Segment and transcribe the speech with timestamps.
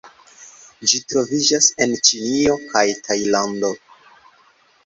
[0.91, 3.71] Ĝi troviĝas en Ĉinio kaj Tajlando.